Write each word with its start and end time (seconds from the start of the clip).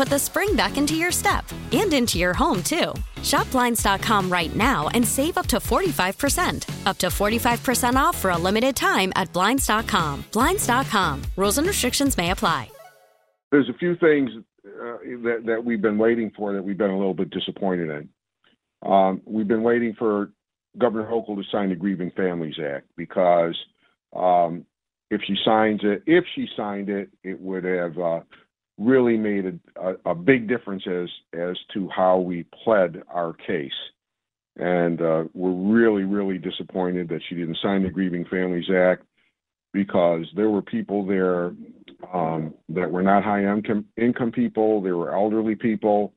put 0.00 0.08
the 0.08 0.18
spring 0.18 0.56
back 0.56 0.78
into 0.78 0.94
your 0.94 1.12
step 1.12 1.44
and 1.72 1.92
into 1.92 2.16
your 2.16 2.32
home, 2.32 2.62
too. 2.62 2.94
Shop 3.22 3.50
Blinds.com 3.50 4.32
right 4.32 4.56
now 4.56 4.88
and 4.94 5.06
save 5.06 5.36
up 5.36 5.46
to 5.48 5.58
45%. 5.58 6.86
Up 6.86 6.96
to 6.96 7.08
45% 7.08 7.96
off 7.96 8.16
for 8.16 8.30
a 8.30 8.38
limited 8.38 8.74
time 8.74 9.12
at 9.14 9.30
Blinds.com. 9.34 10.24
Blinds.com. 10.32 11.22
Rules 11.36 11.58
and 11.58 11.66
restrictions 11.66 12.16
may 12.16 12.30
apply. 12.30 12.70
There's 13.52 13.68
a 13.68 13.76
few 13.76 13.94
things 13.96 14.30
uh, 14.64 14.96
that, 15.22 15.42
that 15.44 15.62
we've 15.62 15.82
been 15.82 15.98
waiting 15.98 16.32
for 16.34 16.54
that 16.54 16.62
we've 16.62 16.78
been 16.78 16.90
a 16.90 16.96
little 16.96 17.12
bit 17.12 17.28
disappointed 17.28 17.90
in. 17.90 18.08
Um, 18.90 19.20
we've 19.26 19.48
been 19.48 19.62
waiting 19.62 19.94
for 19.98 20.30
Governor 20.78 21.10
Hochul 21.10 21.36
to 21.36 21.42
sign 21.52 21.68
the 21.68 21.76
Grieving 21.76 22.12
Families 22.16 22.56
Act 22.58 22.86
because 22.96 23.54
um, 24.16 24.64
if 25.10 25.20
she 25.26 25.36
signs 25.44 25.80
it, 25.82 26.02
if 26.06 26.24
she 26.34 26.46
signed 26.56 26.88
it, 26.88 27.10
it 27.22 27.38
would 27.38 27.64
have 27.64 27.98
uh, 27.98 28.20
really 28.80 29.16
made 29.16 29.60
a, 29.76 30.10
a, 30.10 30.14
big 30.14 30.48
difference 30.48 30.82
as 30.86 31.08
as 31.38 31.56
to 31.74 31.88
how 31.94 32.18
we 32.18 32.44
pled 32.64 33.02
our 33.12 33.34
case. 33.34 33.70
And 34.56 35.00
uh, 35.00 35.24
we're 35.34 35.72
really, 35.72 36.02
really 36.04 36.38
disappointed 36.38 37.08
that 37.10 37.20
she 37.28 37.34
didn't 37.36 37.58
sign 37.62 37.82
the 37.82 37.90
Grieving 37.90 38.24
Families 38.24 38.70
Act 38.74 39.04
because 39.72 40.26
there 40.34 40.50
were 40.50 40.62
people 40.62 41.06
there 41.06 41.52
um, 42.12 42.54
that 42.70 42.90
were 42.90 43.02
not 43.02 43.22
high 43.22 43.44
income 43.44 43.84
income 43.96 44.32
people. 44.32 44.80
There 44.80 44.96
were 44.96 45.14
elderly 45.14 45.54
people 45.54 46.14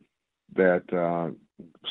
that 0.56 0.84
uh, 0.94 1.32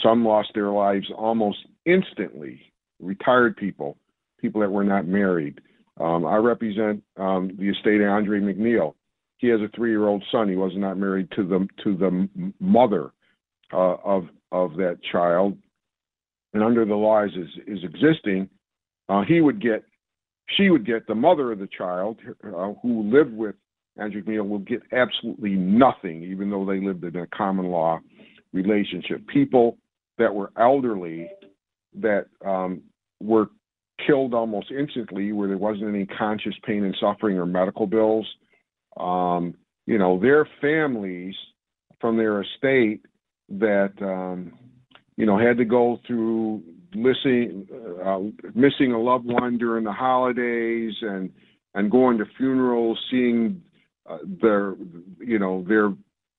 some 0.02 0.24
lost 0.24 0.50
their 0.54 0.70
lives 0.70 1.06
almost 1.16 1.58
instantly. 1.84 2.62
Retired 2.98 3.56
people, 3.56 3.98
people 4.40 4.60
that 4.60 4.70
were 4.70 4.84
not 4.84 5.06
married. 5.06 5.60
Um, 6.00 6.24
I 6.24 6.36
represent 6.36 7.02
um, 7.16 7.56
the 7.58 7.68
estate 7.68 8.00
of 8.00 8.08
Andre 8.08 8.40
McNeil. 8.40 8.94
He 9.42 9.48
has 9.48 9.60
a 9.60 9.68
three-year-old 9.74 10.22
son. 10.30 10.48
He 10.48 10.54
was 10.54 10.70
not 10.76 10.96
married 10.96 11.28
to 11.32 11.42
the 11.42 11.66
to 11.82 11.96
the 11.96 12.28
mother 12.60 13.10
uh, 13.72 13.96
of 14.04 14.28
of 14.52 14.76
that 14.76 14.98
child, 15.10 15.58
and 16.54 16.62
under 16.62 16.84
the 16.84 16.94
laws 16.94 17.30
is 17.36 17.48
is 17.66 17.82
existing, 17.82 18.48
uh, 19.08 19.22
he 19.26 19.40
would 19.40 19.60
get, 19.60 19.82
she 20.56 20.70
would 20.70 20.86
get 20.86 21.08
the 21.08 21.14
mother 21.14 21.50
of 21.50 21.58
the 21.58 21.68
child 21.76 22.18
uh, 22.44 22.72
who 22.82 23.02
lived 23.12 23.36
with 23.36 23.56
Andrew 23.96 24.22
McNeil 24.22 24.48
will 24.48 24.60
get 24.60 24.80
absolutely 24.92 25.50
nothing, 25.50 26.22
even 26.22 26.48
though 26.48 26.64
they 26.64 26.80
lived 26.80 27.04
in 27.04 27.16
a 27.16 27.26
common 27.26 27.66
law 27.66 27.98
relationship. 28.52 29.26
People 29.26 29.76
that 30.18 30.32
were 30.32 30.52
elderly 30.56 31.28
that 32.00 32.26
um, 32.46 32.80
were 33.20 33.48
killed 34.06 34.34
almost 34.34 34.70
instantly, 34.70 35.32
where 35.32 35.48
there 35.48 35.58
wasn't 35.58 35.88
any 35.88 36.06
conscious 36.06 36.54
pain 36.64 36.84
and 36.84 36.96
suffering 37.00 37.38
or 37.38 37.46
medical 37.46 37.88
bills. 37.88 38.26
Um, 38.96 39.54
you 39.86 39.98
know, 39.98 40.18
their 40.18 40.48
families 40.60 41.34
from 42.00 42.16
their 42.16 42.42
estate 42.42 43.04
that 43.48 43.92
um, 44.00 44.52
you 45.16 45.26
know 45.26 45.38
had 45.38 45.58
to 45.58 45.64
go 45.64 45.98
through 46.06 46.62
missing 46.94 47.66
uh, 48.04 48.18
missing 48.54 48.92
a 48.92 49.00
loved 49.00 49.26
one 49.26 49.58
during 49.58 49.84
the 49.84 49.92
holidays 49.92 50.94
and 51.02 51.30
and 51.74 51.90
going 51.90 52.18
to 52.18 52.24
funerals, 52.36 52.98
seeing 53.10 53.62
uh, 54.08 54.18
their 54.40 54.74
you 55.18 55.38
know 55.38 55.64
their 55.68 55.92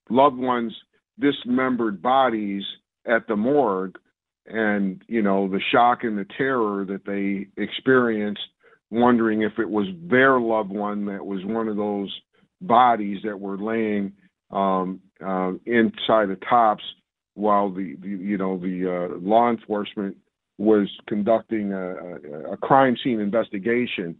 loved 0.10 0.38
ones 0.38 0.74
dismembered 1.20 2.02
bodies 2.02 2.64
at 3.06 3.28
the 3.28 3.36
morgue 3.36 3.98
and 4.46 5.02
you 5.08 5.22
know 5.22 5.48
the 5.48 5.62
shock 5.72 6.04
and 6.04 6.18
the 6.18 6.26
terror 6.38 6.86
that 6.86 7.06
they 7.06 7.48
experienced 7.62 8.42
wondering 8.90 9.42
if 9.42 9.54
it 9.60 9.70
was 9.70 9.88
their 10.10 10.40
loved 10.40 10.72
one 10.72 11.06
that 11.06 11.26
was 11.26 11.40
one 11.46 11.68
of 11.68 11.78
those 11.78 12.12
bodies 12.68 13.20
that 13.24 13.40
were 13.40 13.58
laying 13.58 14.14
um, 14.52 15.00
uh, 15.26 15.52
inside 15.66 16.30
the 16.30 16.38
tops 16.50 16.84
while 17.36 17.70
the, 17.70 17.96
the 18.02 18.10
you 18.10 18.38
know 18.38 18.58
the 18.58 19.10
uh, 19.12 19.18
law 19.20 19.50
enforcement 19.50 20.16
was 20.60 20.88
conducting 21.08 21.74
a, 21.74 22.52
a, 22.52 22.58
crime 22.58 22.96
scene 23.04 23.20
investigation 23.20 24.16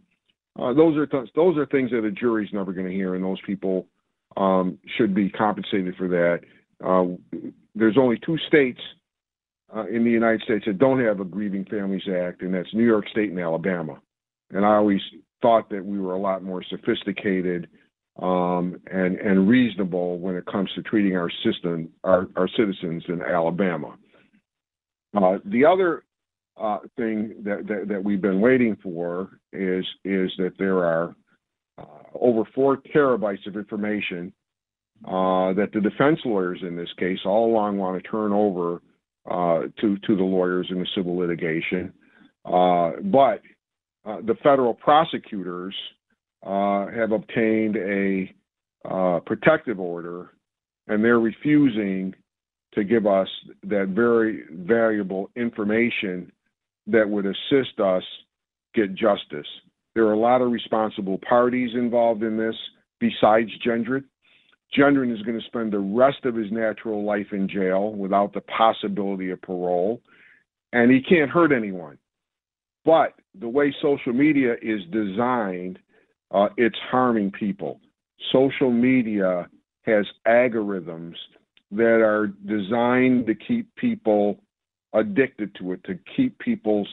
uh, 0.58 0.72
those 0.72 0.96
are 0.96 1.06
th- 1.06 1.30
those 1.34 1.56
are 1.56 1.66
things 1.66 1.90
that 1.90 2.04
a 2.04 2.12
jury's 2.12 2.52
never 2.52 2.72
going 2.72 2.86
to 2.86 2.92
hear, 2.92 3.14
and 3.14 3.24
those 3.24 3.40
people 3.44 3.86
um, 4.36 4.78
should 4.96 5.14
be 5.14 5.28
compensated 5.28 5.96
for 5.96 6.08
that. 6.08 6.40
Uh, 6.84 7.16
there's 7.74 7.98
only 7.98 8.18
two 8.24 8.38
states 8.46 8.80
uh, 9.74 9.86
in 9.86 10.04
the 10.04 10.10
United 10.10 10.42
States 10.42 10.64
that 10.66 10.78
don't 10.78 11.04
have 11.04 11.18
a 11.18 11.24
Grieving 11.24 11.64
Families 11.64 12.08
Act, 12.08 12.42
and 12.42 12.54
that's 12.54 12.72
New 12.72 12.86
York 12.86 13.08
State 13.08 13.30
and 13.30 13.40
Alabama. 13.40 14.00
And 14.50 14.64
I 14.64 14.76
always 14.76 15.00
thought 15.42 15.68
that 15.70 15.84
we 15.84 15.98
were 15.98 16.14
a 16.14 16.20
lot 16.20 16.44
more 16.44 16.62
sophisticated 16.70 17.68
um, 18.22 18.80
and 18.90 19.16
and 19.18 19.48
reasonable 19.48 20.18
when 20.18 20.36
it 20.36 20.46
comes 20.46 20.70
to 20.74 20.82
treating 20.82 21.16
our 21.16 21.30
system, 21.44 21.88
our, 22.04 22.28
our 22.36 22.48
citizens 22.56 23.02
in 23.08 23.20
Alabama. 23.22 23.96
Uh, 25.16 25.38
the 25.46 25.64
other 25.64 26.04
uh, 26.60 26.78
thing 26.96 27.34
that, 27.42 27.66
that, 27.66 27.88
that 27.88 28.02
we've 28.02 28.22
been 28.22 28.40
waiting 28.40 28.76
for 28.82 29.40
is 29.52 29.84
is 30.04 30.30
that 30.38 30.52
there 30.58 30.84
are 30.84 31.14
uh, 31.78 31.84
over 32.20 32.44
four 32.54 32.76
terabytes 32.94 33.46
of 33.46 33.56
information 33.56 34.32
uh, 35.06 35.52
that 35.54 35.70
the 35.72 35.80
defense 35.80 36.20
lawyers 36.24 36.60
in 36.62 36.76
this 36.76 36.92
case 36.98 37.18
all 37.24 37.50
along 37.50 37.78
want 37.78 38.00
to 38.00 38.08
turn 38.08 38.32
over 38.32 38.80
uh, 39.28 39.66
to 39.80 39.98
to 40.06 40.16
the 40.16 40.22
lawyers 40.22 40.68
in 40.70 40.78
the 40.78 40.86
civil 40.94 41.16
litigation, 41.16 41.92
uh, 42.44 42.92
but 43.04 43.40
the 44.04 44.36
federal 44.42 44.74
prosecutors 44.74 45.74
Uh, 46.44 46.86
have 46.88 47.12
obtained 47.12 47.76
a 47.76 48.30
uh, 48.88 49.18
protective 49.20 49.80
order, 49.80 50.32
and 50.88 51.02
they're 51.02 51.20
refusing 51.20 52.14
to 52.74 52.84
give 52.84 53.06
us 53.06 53.28
that 53.62 53.88
very 53.88 54.42
valuable 54.50 55.30
information 55.36 56.30
that 56.86 57.08
would 57.08 57.24
assist 57.24 57.80
us 57.80 58.02
get 58.74 58.94
justice. 58.94 59.46
There 59.94 60.04
are 60.06 60.12
a 60.12 60.18
lot 60.18 60.42
of 60.42 60.50
responsible 60.50 61.18
parties 61.26 61.70
involved 61.74 62.22
in 62.22 62.36
this 62.36 62.56
besides 63.00 63.50
Gendron. 63.64 64.04
Gendron 64.76 65.14
is 65.14 65.22
going 65.22 65.38
to 65.38 65.46
spend 65.46 65.72
the 65.72 65.78
rest 65.78 66.24
of 66.24 66.34
his 66.34 66.50
natural 66.50 67.04
life 67.04 67.28
in 67.32 67.48
jail 67.48 67.92
without 67.92 68.32
the 68.34 68.40
possibility 68.42 69.30
of 69.30 69.40
parole, 69.40 70.02
and 70.72 70.90
he 70.90 71.00
can't 71.00 71.30
hurt 71.30 71.52
anyone. 71.52 71.96
But 72.84 73.14
the 73.38 73.48
way 73.48 73.74
social 73.80 74.12
media 74.12 74.54
is 74.60 74.80
designed, 74.90 75.78
uh, 76.34 76.48
it's 76.56 76.78
harming 76.90 77.30
people. 77.30 77.80
Social 78.32 78.70
media 78.70 79.48
has 79.82 80.04
algorithms 80.26 81.14
that 81.70 82.02
are 82.02 82.28
designed 82.46 83.26
to 83.26 83.34
keep 83.34 83.74
people 83.76 84.38
addicted 84.92 85.54
to 85.56 85.72
it, 85.72 85.84
to 85.84 85.98
keep 86.16 86.38
people 86.38 86.86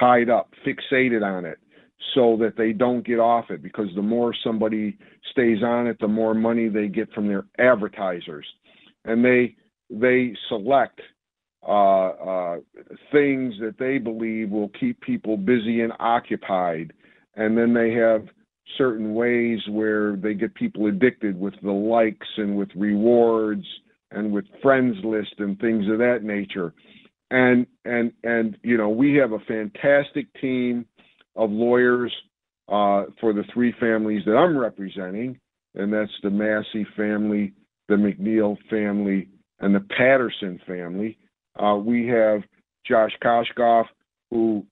tied 0.00 0.28
up, 0.28 0.52
fixated 0.66 1.22
on 1.22 1.44
it, 1.44 1.58
so 2.14 2.36
that 2.40 2.56
they 2.56 2.72
don't 2.72 3.06
get 3.06 3.18
off 3.18 3.50
it 3.50 3.62
because 3.62 3.88
the 3.94 4.02
more 4.02 4.34
somebody 4.44 4.96
stays 5.30 5.62
on 5.62 5.86
it, 5.86 5.96
the 6.00 6.08
more 6.08 6.34
money 6.34 6.68
they 6.68 6.88
get 6.88 7.12
from 7.12 7.28
their 7.28 7.44
advertisers. 7.58 8.46
And 9.04 9.24
they 9.24 9.56
they 9.90 10.34
select 10.48 11.00
uh, 11.66 12.08
uh, 12.08 12.56
things 13.10 13.54
that 13.60 13.76
they 13.78 13.98
believe 13.98 14.50
will 14.50 14.70
keep 14.80 15.00
people 15.00 15.36
busy 15.36 15.80
and 15.80 15.92
occupied. 15.98 16.92
And 17.36 17.56
then 17.56 17.72
they 17.72 17.92
have 17.92 18.26
certain 18.76 19.14
ways 19.14 19.60
where 19.68 20.16
they 20.16 20.34
get 20.34 20.54
people 20.54 20.86
addicted 20.86 21.38
with 21.38 21.54
the 21.62 21.70
likes 21.70 22.26
and 22.36 22.56
with 22.56 22.68
rewards 22.76 23.64
and 24.10 24.32
with 24.32 24.44
friends 24.62 24.96
list 25.04 25.34
and 25.38 25.58
things 25.58 25.84
of 25.90 25.98
that 25.98 26.20
nature. 26.22 26.72
And 27.30 27.66
and 27.84 28.12
and 28.24 28.56
you 28.62 28.76
know 28.76 28.88
we 28.88 29.14
have 29.16 29.32
a 29.32 29.38
fantastic 29.40 30.26
team 30.40 30.86
of 31.36 31.50
lawyers 31.50 32.12
uh, 32.68 33.04
for 33.20 33.32
the 33.32 33.44
three 33.52 33.74
families 33.78 34.22
that 34.26 34.36
I'm 34.36 34.56
representing, 34.56 35.38
and 35.74 35.92
that's 35.92 36.12
the 36.22 36.30
Massey 36.30 36.86
family, 36.96 37.52
the 37.88 37.94
McNeil 37.94 38.56
family, 38.70 39.28
and 39.60 39.74
the 39.74 39.80
Patterson 39.96 40.60
family. 40.66 41.18
Uh, 41.58 41.76
we 41.76 42.06
have 42.08 42.42
Josh 42.86 43.12
Koskoff, 43.22 43.86
who, 44.30 44.64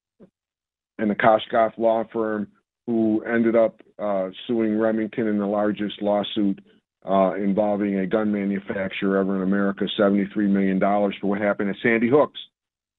and 0.99 1.10
the 1.10 1.14
Koskoff 1.14 1.76
law 1.78 2.04
firm, 2.12 2.49
who 2.86 3.22
ended 3.24 3.56
up 3.56 3.80
uh, 3.98 4.28
suing 4.46 4.78
Remington 4.78 5.26
in 5.26 5.38
the 5.38 5.46
largest 5.46 6.00
lawsuit 6.00 6.60
uh, 7.08 7.34
involving 7.34 7.98
a 7.98 8.06
gun 8.06 8.32
manufacturer 8.32 9.18
ever 9.18 9.36
in 9.36 9.42
America, 9.42 9.84
$73 9.98 10.36
million 10.48 10.80
for 10.80 11.28
what 11.28 11.40
happened 11.40 11.70
at 11.70 11.76
Sandy 11.82 12.08
Hooks. 12.08 12.38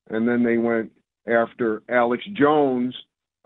And 0.09 0.27
then 0.27 0.43
they 0.43 0.57
went 0.57 0.91
after 1.27 1.83
Alex 1.89 2.23
Jones 2.33 2.95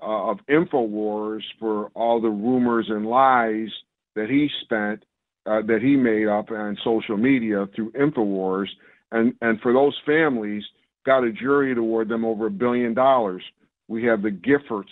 uh, 0.01 0.31
of 0.31 0.37
InfoWars 0.49 1.41
for 1.59 1.87
all 1.95 2.21
the 2.21 2.29
rumors 2.29 2.87
and 2.89 3.05
lies 3.05 3.69
that 4.15 4.29
he 4.29 4.49
spent, 4.63 5.03
uh, 5.45 5.61
that 5.67 5.79
he 5.81 5.95
made 5.95 6.27
up 6.27 6.51
on 6.51 6.77
social 6.83 7.17
media 7.17 7.65
through 7.75 7.91
InfoWars 7.91 8.67
and 9.11 9.33
and 9.41 9.59
for 9.61 9.73
those 9.73 9.97
families 10.05 10.63
got 11.05 11.23
a 11.23 11.31
jury 11.31 11.73
to 11.73 11.81
award 11.81 12.09
them 12.09 12.25
over 12.25 12.47
a 12.47 12.51
billion 12.51 12.93
dollars. 12.93 13.43
We 13.87 14.05
have 14.05 14.21
the 14.21 14.29
Giffords 14.29 14.85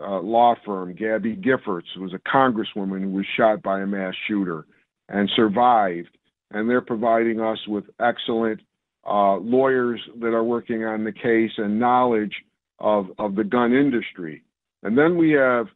uh, 0.00 0.20
law 0.20 0.54
firm, 0.64 0.94
Gabby 0.94 1.36
Giffords, 1.36 1.96
was 1.98 2.12
a 2.12 2.18
congresswoman 2.18 3.02
who 3.02 3.10
was 3.10 3.26
shot 3.36 3.62
by 3.62 3.80
a 3.80 3.86
mass 3.86 4.14
shooter 4.28 4.66
and 5.08 5.30
survived, 5.34 6.16
and 6.50 6.68
they're 6.68 6.80
providing 6.80 7.40
us 7.40 7.58
with 7.66 7.84
excellent 8.00 8.60
uh, 9.06 9.36
lawyers 9.36 10.00
that 10.20 10.28
are 10.34 10.44
working 10.44 10.84
on 10.84 11.04
the 11.04 11.12
case 11.12 11.52
and 11.56 11.78
knowledge 11.78 12.34
of 12.78 13.06
of 13.18 13.34
the 13.34 13.44
gun 13.44 13.72
industry. 13.72 14.42
And 14.82 14.96
then 14.96 15.16
we 15.16 15.32
have 15.32 15.66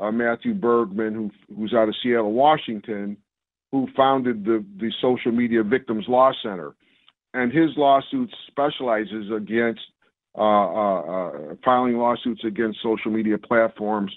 uh, 0.00 0.10
Matthew 0.10 0.54
Bergman, 0.54 1.14
who, 1.14 1.30
who's 1.54 1.74
out 1.74 1.88
of 1.88 1.94
Seattle, 2.02 2.32
Washington, 2.32 3.16
who 3.72 3.88
founded 3.96 4.44
the 4.44 4.64
the 4.78 4.92
Social 5.00 5.32
Media 5.32 5.62
Victims 5.62 6.04
Law 6.08 6.32
Center 6.42 6.74
and 7.34 7.52
his 7.52 7.70
lawsuit 7.76 8.32
specializes 8.46 9.30
against 9.36 9.80
filing 10.34 11.96
lawsuits 11.96 12.42
against 12.44 12.78
social 12.82 13.10
media 13.10 13.38
platforms 13.38 14.12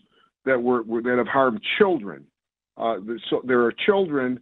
that 0.46 0.62
were, 0.62 0.84
were 0.84 1.02
that 1.02 1.18
have 1.18 1.28
harmed 1.28 1.62
children. 1.78 2.26
Uh, 2.78 2.96
so 3.30 3.42
there 3.46 3.62
are 3.62 3.74
children 3.86 4.40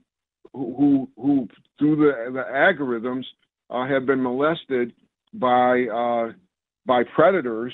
who 0.54 1.10
who, 1.18 1.48
through 1.77 1.95
the, 1.98 2.31
the 2.31 2.44
algorithms 2.54 3.24
uh, 3.69 3.86
have 3.88 4.06
been 4.06 4.22
molested 4.22 4.94
by 5.33 5.83
uh, 5.83 6.31
by 6.86 7.04
predators 7.16 7.74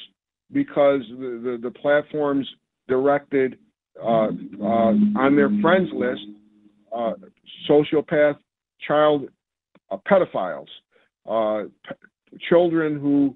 because 0.51 1.01
the, 1.12 1.39
the, 1.44 1.69
the 1.69 1.71
platforms 1.71 2.48
directed 2.88 3.57
on 4.01 5.36
their 5.36 5.50
friends 5.62 5.89
list 5.94 6.21
sociopath 7.69 8.38
child 8.88 9.30
pedophiles 10.09 10.68
uh, 11.30 11.63
p- 11.88 12.38
children 12.50 13.00
who 13.00 13.36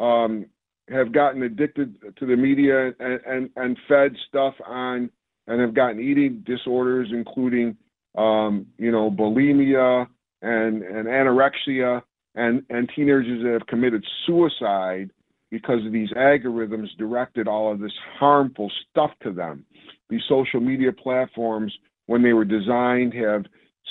um, 0.00 0.46
have 0.88 1.12
gotten 1.12 1.42
addicted 1.42 1.96
to 2.16 2.26
the 2.26 2.36
media 2.36 2.88
and, 2.98 3.20
and, 3.26 3.50
and 3.56 3.78
fed 3.86 4.16
stuff 4.28 4.54
on 4.66 5.10
and 5.46 5.60
have 5.60 5.74
gotten 5.74 6.00
eating 6.00 6.42
disorders, 6.46 7.08
including 7.12 7.76
um, 8.18 8.66
you 8.78 8.90
know 8.90 9.10
bulimia 9.10 10.06
and, 10.42 10.82
and 10.82 11.06
anorexia, 11.06 12.02
and, 12.34 12.62
and 12.70 12.90
teenagers 12.94 13.42
that 13.42 13.52
have 13.52 13.66
committed 13.66 14.04
suicide 14.26 15.10
because 15.50 15.84
of 15.84 15.92
these 15.92 16.10
algorithms 16.12 16.86
directed 16.96 17.46
all 17.48 17.72
of 17.72 17.80
this 17.80 17.92
harmful 18.18 18.70
stuff 18.90 19.10
to 19.22 19.32
them. 19.32 19.64
These 20.08 20.22
social 20.28 20.60
media 20.60 20.92
platforms, 20.92 21.72
when 22.06 22.22
they 22.22 22.32
were 22.32 22.44
designed, 22.44 23.14
have 23.14 23.44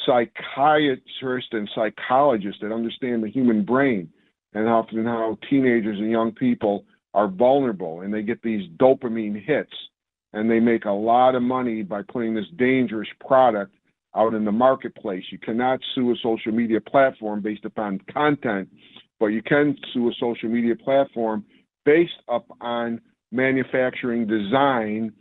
psychiatrists 0.06 1.50
and 1.52 1.70
psychologists 1.76 2.62
that 2.62 2.72
understand 2.72 3.24
the 3.24 3.30
human 3.30 3.64
brain 3.64 4.10
and 4.54 4.68
often 4.68 5.06
how 5.06 5.38
teenagers 5.50 6.00
and 6.00 6.10
young 6.10 6.31
people 6.31 6.86
are 7.13 7.28
vulnerable 7.28 8.01
and 8.01 8.13
they 8.13 8.22
get 8.22 8.42
these 8.42 8.69
dopamine 8.78 9.44
hits 9.44 9.74
and 10.34 10.50
they 10.50 10.60
make 10.60 10.86
a 10.86 10.92
lot 10.92 11.36
of 11.36 11.42
money 11.42 11.81
by 11.81 12.01
putting 12.12 12.34
this 12.34 12.46
dangerous 12.57 13.07
product 13.25 13.74
out 14.16 14.34
in 14.34 14.46
the 14.46 14.51
marketplace. 14.51 15.24
You 15.31 15.40
cannot 15.40 15.80
sue 15.94 16.12
a 16.12 16.16
social 16.22 16.51
media 16.51 16.81
platform 16.81 17.42
based 17.42 17.66
upon 17.66 18.00
content, 18.12 18.69
but 19.19 19.28
you 19.28 19.42
can 19.42 19.75
sue 19.94 20.10
a 20.10 20.13
social 20.19 20.50
media 20.50 20.75
platform 20.75 21.45
based 21.86 22.12
upon 22.28 23.02
manufacturing 23.31 24.28
design, 24.28 25.12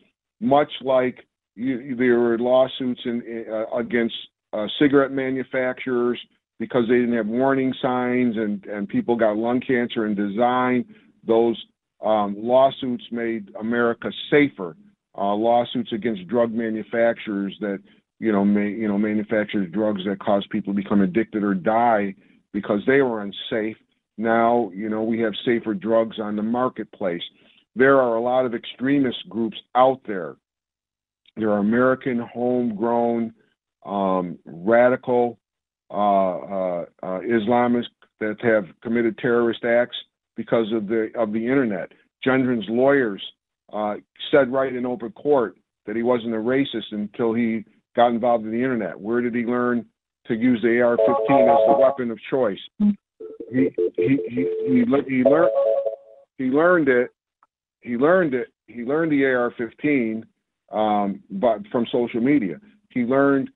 much 0.40 0.70
like 0.82 1.26
you, 1.54 1.96
there 1.96 2.18
were 2.18 2.38
lawsuits 2.38 3.00
in, 3.04 3.44
uh, 3.50 3.76
against 3.76 4.14
uh, 4.52 4.66
cigarette 4.78 5.12
manufacturers 5.12 6.18
because 6.58 6.84
they 6.88 6.96
didn't 6.96 7.16
have 7.16 7.26
warning 7.26 7.72
signs 7.80 8.36
and, 8.36 8.64
and 8.66 8.88
people 8.88 9.16
got 9.16 9.36
lung 9.36 9.60
cancer 9.60 10.06
and 10.06 10.16
design. 10.16 10.84
Those 11.26 11.56
um, 12.04 12.36
lawsuits 12.38 13.04
made 13.10 13.50
America 13.60 14.10
safer. 14.30 14.76
Uh, 15.16 15.34
lawsuits 15.34 15.92
against 15.92 16.28
drug 16.28 16.52
manufacturers 16.52 17.56
that 17.60 17.80
you 18.20 18.30
know 18.30 18.44
may, 18.44 18.68
you 18.68 18.86
know 18.86 18.96
manufacture 18.96 19.66
drugs 19.66 20.02
that 20.06 20.20
cause 20.20 20.46
people 20.50 20.72
to 20.72 20.76
become 20.80 21.00
addicted 21.00 21.42
or 21.42 21.54
die 21.54 22.14
because 22.52 22.80
they 22.86 23.00
were 23.02 23.22
unsafe. 23.22 23.76
Now 24.16 24.70
you 24.72 24.88
know 24.88 25.02
we 25.02 25.18
have 25.20 25.32
safer 25.44 25.74
drugs 25.74 26.20
on 26.20 26.36
the 26.36 26.42
marketplace. 26.42 27.22
There 27.74 28.00
are 28.00 28.14
a 28.14 28.20
lot 28.20 28.46
of 28.46 28.54
extremist 28.54 29.28
groups 29.28 29.56
out 29.74 30.00
there. 30.06 30.36
There 31.36 31.50
are 31.50 31.58
American 31.58 32.18
homegrown 32.18 33.34
um, 33.84 34.38
radical 34.44 35.38
Islamists 35.90 37.86
that 38.20 38.36
have 38.42 38.64
committed 38.82 39.16
terrorist 39.18 39.64
acts 39.64 39.96
because 40.36 40.66
of 40.72 40.86
the 40.86 41.10
of 41.16 41.32
the 41.32 41.44
internet. 41.44 41.92
Gendron's 42.26 42.68
lawyers 42.68 43.22
uh, 43.72 43.94
said 44.30 44.52
right 44.52 44.74
in 44.74 44.86
open 44.86 45.12
court 45.12 45.56
that 45.86 45.96
he 45.96 46.02
wasn't 46.02 46.34
a 46.34 46.38
racist 46.38 46.92
until 46.92 47.32
he 47.32 47.64
got 47.96 48.08
involved 48.08 48.44
in 48.44 48.50
the 48.50 48.56
internet. 48.56 48.98
Where 48.98 49.20
did 49.20 49.34
he 49.34 49.42
learn 49.42 49.86
to 50.26 50.34
use 50.34 50.60
the 50.62 50.80
AR-15 50.80 51.00
as 51.00 51.66
the 51.66 51.76
weapon 51.78 52.10
of 52.10 52.18
choice? 52.30 52.58
He 52.78 52.88
he 53.50 53.70
he 53.96 54.18
he, 54.28 54.84
he 55.06 55.22
learned 55.24 55.50
he 56.36 56.44
learned 56.44 56.88
it. 56.88 57.10
He 57.80 57.96
learned 57.96 58.34
it. 58.34 58.48
He 58.66 58.82
learned 58.82 59.12
the 59.12 59.24
AR-15, 59.24 60.22
um, 60.70 61.22
but 61.30 61.66
from 61.72 61.86
social 61.90 62.20
media. 62.20 62.60
He 62.90 63.00
learned 63.00 63.50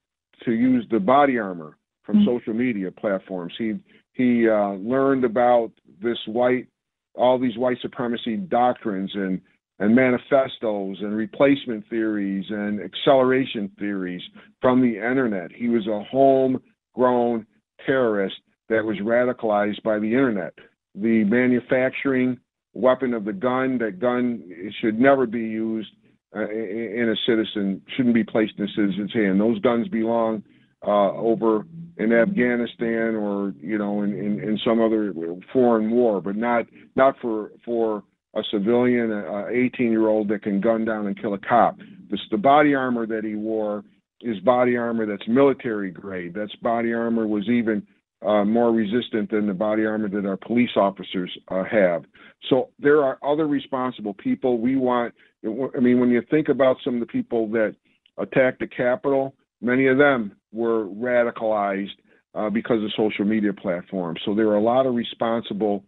to 0.45 0.53
use 0.53 0.87
the 0.91 0.99
body 0.99 1.39
armor 1.39 1.77
from 2.05 2.17
mm-hmm. 2.17 2.37
social 2.37 2.55
media 2.55 2.91
platforms. 2.91 3.53
He 3.59 3.75
he 4.13 4.49
uh, 4.49 4.73
learned 4.73 5.25
about 5.25 5.73
this 6.03 6.19
white, 6.27 6.67
all 7.15 7.39
these 7.39 7.57
white 7.57 7.79
supremacy 7.81 8.37
doctrines 8.37 9.11
and 9.15 9.41
and 9.79 9.97
manifestos 9.97 10.99
and 11.01 11.17
replacement 11.17 11.89
theories 11.89 12.45
and 12.51 12.81
acceleration 12.81 13.71
theories 13.79 14.23
from 14.61 14.81
the 14.81 14.97
internet. 14.97 15.51
He 15.51 15.69
was 15.69 15.87
a 15.87 16.05
homegrown 16.05 17.47
terrorist 17.85 18.37
that 18.69 18.85
was 18.85 18.97
radicalized 18.99 19.83
by 19.83 19.99
the 19.99 20.07
internet. 20.07 20.55
The 20.95 21.25
manufacturing 21.25 22.39
weapon 22.75 23.13
of 23.13 23.25
the 23.25 23.33
gun, 23.33 23.79
that 23.79 23.99
gun 23.99 24.43
should 24.81 25.01
never 25.01 25.27
be 25.27 25.41
used 25.41 25.91
uh, 26.35 26.49
in 26.49 27.15
a 27.15 27.31
citizen 27.31 27.83
shouldn't 27.97 28.15
be 28.15 28.25
placed 28.25 28.55
in 28.59 28.65
a 28.65 28.69
citizen's 28.69 29.13
hand. 29.13 29.41
Those 29.41 29.59
guns 29.61 29.89
belong 29.89 30.43
uh, 30.87 31.13
over 31.13 31.67
in 31.97 32.13
Afghanistan 32.13 33.15
or 33.15 33.55
you 33.61 33.79
know 33.79 34.03
in, 34.03 34.13
in, 34.13 34.41
in, 34.41 34.59
some 34.65 34.81
other 34.81 35.13
foreign 35.53 35.91
war, 35.91 36.21
but 36.21 36.37
not 36.37 36.67
not 36.97 37.15
for 37.21 37.51
for 37.65 38.03
a 38.35 38.43
civilian, 38.51 39.13
a 39.13 39.47
18 39.49 39.91
year 39.91 40.09
old 40.09 40.29
that 40.29 40.43
can 40.43 40.61
gun 40.61 40.85
down 40.85 41.07
and 41.07 41.21
kill 41.21 41.35
a 41.35 41.39
cop. 41.39 41.77
This 42.11 42.21
the 42.31 42.39
body 42.39 42.75
armor 42.75 43.07
that 43.07 43.25
he 43.25 43.35
wore 43.35 43.85
is 44.23 44.39
body 44.41 44.77
armor 44.77 45.07
that's 45.07 45.29
military 45.29 45.91
grade. 45.91 46.33
That's 46.35 46.55
body 46.57 46.93
armor 46.93 47.27
was 47.27 47.49
even 47.49 47.87
uh, 48.27 48.45
more 48.45 48.73
resistant 48.73 49.31
than 49.31 49.47
the 49.47 49.55
body 49.55 49.85
armor 49.85 50.09
that 50.09 50.27
our 50.27 50.37
police 50.37 50.71
officers 50.77 51.31
uh, 51.49 51.65
have. 51.65 52.05
So 52.49 52.71
there 52.79 53.03
are 53.03 53.19
other 53.23 53.47
responsible 53.47 54.15
people. 54.15 54.59
We 54.59 54.77
want 54.77 55.15
I 55.45 55.81
mean, 55.81 55.99
when 56.01 56.11
you 56.11 56.23
think 56.31 56.49
about 56.49 56.77
some 56.85 56.95
of 56.95 57.01
the 57.01 57.07
people 57.07 57.49
that 57.49 57.75
attacked 58.17 58.61
the 58.61 58.67
Capitol, 58.67 59.35
many 59.61 59.89
of 59.89 59.99
them 59.99 60.37
were 60.53 60.87
radicalized 60.87 61.91
uh, 62.35 62.51
because 62.51 62.83
of 62.83 62.91
social 62.97 63.25
media 63.25 63.53
platforms. 63.53 64.21
So 64.25 64.35
there 64.35 64.49
are 64.49 64.57
a 64.57 64.63
lot 64.63 64.87
of 64.87 64.95
responsible 64.95 65.85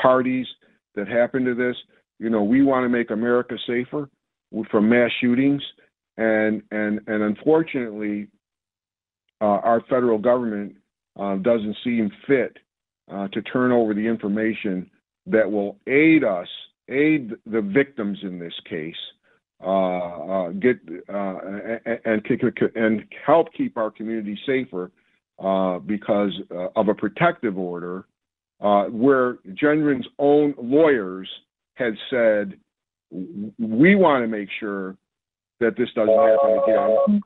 parties 0.00 0.46
that 0.94 1.08
happen 1.08 1.44
to 1.44 1.54
this. 1.54 1.76
You 2.18 2.30
know, 2.30 2.42
we 2.42 2.62
want 2.62 2.84
to 2.84 2.88
make 2.88 3.10
America 3.10 3.56
safer 3.66 4.08
from 4.70 4.88
mass 4.88 5.10
shootings, 5.20 5.62
and 6.16 6.62
and 6.70 7.00
and 7.06 7.22
unfortunately, 7.22 8.28
uh, 9.40 9.60
our 9.62 9.80
federal 9.88 10.18
government 10.18 10.76
uh, 11.18 11.36
doesn't 11.36 11.76
seem 11.82 12.10
fit 12.26 12.56
uh, 13.12 13.28
to 13.28 13.42
turn 13.42 13.72
over 13.72 13.94
the 13.94 14.06
information 14.06 14.90
that 15.26 15.50
will 15.50 15.78
aid 15.86 16.24
us, 16.24 16.48
aid 16.88 17.32
the 17.46 17.60
victims 17.60 18.18
in 18.22 18.38
this 18.38 18.54
case, 18.68 18.94
uh, 19.64 19.68
uh, 19.68 20.48
get 20.50 20.76
uh, 21.08 21.38
and, 22.04 22.22
and 22.74 23.04
help 23.24 23.48
keep 23.56 23.76
our 23.76 23.90
community 23.90 24.38
safer 24.46 24.90
because 25.86 26.32
of 26.76 26.88
a 26.88 26.94
protective 26.94 27.58
order 27.58 28.06
where 28.58 29.34
Gendron's 29.54 30.06
own 30.18 30.54
lawyers 30.58 31.28
had 31.74 31.94
said, 32.10 32.58
we 33.10 33.94
want 33.94 34.22
to 34.22 34.28
make 34.28 34.48
sure 34.60 34.96
that 35.60 35.76
this 35.76 35.88
doesn't 35.94 36.14
happen 36.14 36.60
again, 36.64 37.20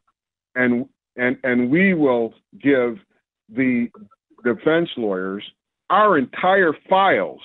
and 0.54 0.86
and 1.16 1.36
and 1.42 1.70
we 1.70 1.94
will 1.94 2.34
give 2.62 2.98
the 3.48 3.88
defense 4.44 4.88
lawyers 4.96 5.42
our 5.90 6.18
entire 6.18 6.72
files, 6.88 7.40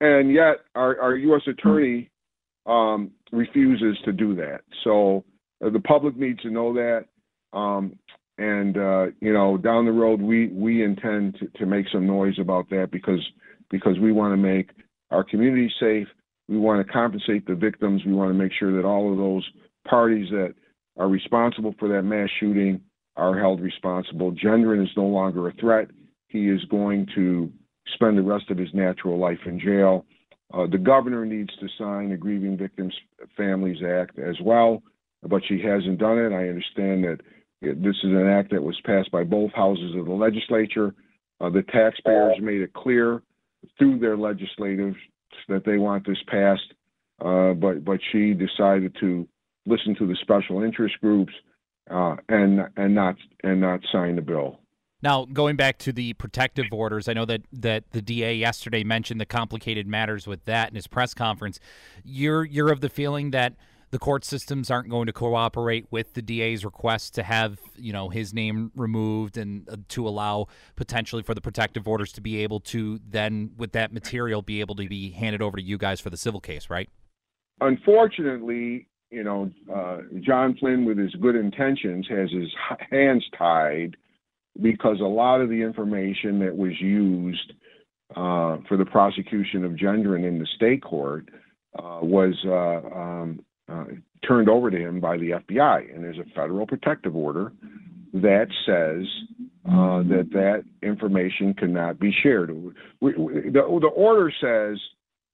and 0.00 0.32
yet 0.32 0.56
our, 0.74 1.00
our 1.00 1.16
U.S. 1.16 1.42
attorney 1.46 2.10
um, 2.66 3.10
refuses 3.32 3.96
to 4.04 4.12
do 4.12 4.34
that. 4.36 4.60
So 4.82 5.24
uh, 5.64 5.70
the 5.70 5.80
public 5.80 6.16
needs 6.16 6.40
to 6.42 6.50
know 6.50 6.72
that. 6.74 7.06
Um, 7.52 7.98
and 8.38 8.76
uh, 8.76 9.06
you 9.20 9.32
know, 9.32 9.56
down 9.56 9.84
the 9.84 9.92
road, 9.92 10.20
we 10.20 10.48
we 10.48 10.82
intend 10.82 11.36
to, 11.38 11.46
to 11.58 11.66
make 11.66 11.86
some 11.92 12.06
noise 12.06 12.34
about 12.40 12.68
that 12.70 12.88
because 12.90 13.20
because 13.70 13.98
we 14.00 14.12
want 14.12 14.32
to 14.32 14.36
make 14.36 14.70
our 15.10 15.22
community 15.24 15.72
safe. 15.80 16.08
We 16.48 16.58
want 16.58 16.84
to 16.84 16.92
compensate 16.92 17.46
the 17.46 17.54
victims. 17.54 18.02
We 18.04 18.12
want 18.12 18.30
to 18.30 18.34
make 18.34 18.52
sure 18.58 18.74
that 18.76 18.86
all 18.86 19.10
of 19.10 19.18
those 19.18 19.48
parties 19.88 20.28
that 20.30 20.54
are 20.98 21.08
responsible 21.08 21.74
for 21.78 21.88
that 21.88 22.02
mass 22.02 22.28
shooting 22.40 22.80
are 23.16 23.38
held 23.38 23.60
responsible. 23.60 24.32
Gendron 24.32 24.82
is 24.82 24.90
no 24.96 25.04
longer 25.04 25.48
a 25.48 25.52
threat. 25.54 25.88
He 26.28 26.48
is 26.48 26.64
going 26.66 27.06
to 27.14 27.50
spend 27.94 28.18
the 28.18 28.22
rest 28.22 28.50
of 28.50 28.58
his 28.58 28.68
natural 28.74 29.18
life 29.18 29.38
in 29.46 29.60
jail. 29.60 30.04
Uh, 30.52 30.66
the 30.66 30.78
governor 30.78 31.24
needs 31.24 31.50
to 31.56 31.68
sign 31.78 32.10
the 32.10 32.16
Grieving 32.16 32.56
Victims 32.56 32.94
Families 33.36 33.82
Act 33.82 34.18
as 34.18 34.36
well, 34.42 34.82
but 35.22 35.42
she 35.48 35.60
hasn't 35.60 35.98
done 35.98 36.18
it. 36.18 36.32
I 36.32 36.48
understand 36.48 37.04
that 37.04 37.18
this 37.62 37.96
is 38.04 38.10
an 38.10 38.28
act 38.28 38.50
that 38.52 38.62
was 38.62 38.78
passed 38.84 39.10
by 39.10 39.24
both 39.24 39.52
houses 39.52 39.94
of 39.96 40.04
the 40.04 40.12
legislature. 40.12 40.94
Uh, 41.40 41.50
the 41.50 41.62
taxpayers 41.62 42.36
made 42.40 42.60
it 42.60 42.72
clear 42.74 43.22
through 43.78 43.98
their 43.98 44.16
legislators 44.16 44.96
that 45.48 45.64
they 45.64 45.78
want 45.78 46.06
this 46.06 46.22
passed, 46.28 46.74
uh, 47.24 47.52
but 47.54 47.84
but 47.84 47.98
she 48.12 48.34
decided 48.34 48.94
to 49.00 49.26
listen 49.66 49.94
to 49.96 50.06
the 50.06 50.16
special 50.20 50.62
interest 50.62 50.94
groups 51.00 51.32
uh, 51.90 52.16
and 52.28 52.60
and 52.76 52.94
not 52.94 53.16
and 53.42 53.60
not 53.60 53.80
sign 53.90 54.16
the 54.16 54.22
bill. 54.22 54.60
Now, 55.04 55.26
going 55.26 55.56
back 55.56 55.76
to 55.80 55.92
the 55.92 56.14
protective 56.14 56.72
orders, 56.72 57.08
I 57.08 57.12
know 57.12 57.26
that, 57.26 57.42
that 57.52 57.84
the 57.90 58.00
DA 58.00 58.36
yesterday 58.36 58.84
mentioned 58.84 59.20
the 59.20 59.26
complicated 59.26 59.86
matters 59.86 60.26
with 60.26 60.46
that 60.46 60.70
in 60.70 60.76
his 60.76 60.86
press 60.86 61.12
conference. 61.12 61.60
You're 62.02 62.42
you're 62.42 62.72
of 62.72 62.80
the 62.80 62.88
feeling 62.88 63.30
that 63.32 63.52
the 63.90 63.98
court 63.98 64.24
systems 64.24 64.70
aren't 64.70 64.88
going 64.88 65.04
to 65.04 65.12
cooperate 65.12 65.84
with 65.90 66.14
the 66.14 66.22
DA's 66.22 66.64
request 66.64 67.14
to 67.16 67.22
have 67.22 67.58
you 67.76 67.92
know 67.92 68.08
his 68.08 68.32
name 68.32 68.72
removed 68.74 69.36
and 69.36 69.68
uh, 69.68 69.76
to 69.88 70.08
allow 70.08 70.46
potentially 70.74 71.22
for 71.22 71.34
the 71.34 71.42
protective 71.42 71.86
orders 71.86 72.10
to 72.12 72.22
be 72.22 72.42
able 72.42 72.60
to 72.60 72.98
then 73.06 73.50
with 73.58 73.72
that 73.72 73.92
material 73.92 74.40
be 74.40 74.60
able 74.60 74.74
to 74.74 74.88
be 74.88 75.10
handed 75.10 75.42
over 75.42 75.58
to 75.58 75.62
you 75.62 75.76
guys 75.76 76.00
for 76.00 76.08
the 76.08 76.16
civil 76.16 76.40
case, 76.40 76.70
right? 76.70 76.88
Unfortunately, 77.60 78.88
you 79.10 79.22
know, 79.22 79.50
uh, 79.70 79.98
John 80.20 80.56
Flynn, 80.56 80.86
with 80.86 80.96
his 80.96 81.14
good 81.16 81.36
intentions, 81.36 82.06
has 82.08 82.30
his 82.30 82.48
hands 82.90 83.22
tied 83.36 83.98
because 84.60 85.00
a 85.00 85.04
lot 85.04 85.40
of 85.40 85.48
the 85.48 85.62
information 85.62 86.38
that 86.40 86.56
was 86.56 86.72
used 86.80 87.52
uh, 88.10 88.58
for 88.68 88.76
the 88.76 88.84
prosecution 88.84 89.64
of 89.64 89.72
Gendron 89.72 90.26
in 90.26 90.38
the 90.38 90.46
state 90.54 90.82
court 90.82 91.28
uh, 91.78 91.98
was 92.02 92.34
uh, 92.46 92.96
um, 92.96 93.40
uh, 93.68 93.84
turned 94.26 94.48
over 94.48 94.70
to 94.70 94.76
him 94.76 95.00
by 95.00 95.16
the 95.16 95.30
FBI, 95.30 95.94
and 95.94 96.04
there's 96.04 96.18
a 96.18 96.34
federal 96.34 96.66
protective 96.66 97.16
order 97.16 97.52
that 98.12 98.46
says 98.64 99.06
uh, 99.66 100.02
that 100.04 100.28
that 100.32 100.64
information 100.82 101.52
cannot 101.54 101.98
be 101.98 102.14
shared. 102.22 102.54
We, 103.00 103.14
we, 103.14 103.34
the, 103.50 103.78
the 103.80 103.90
order 103.94 104.32
says 104.40 104.78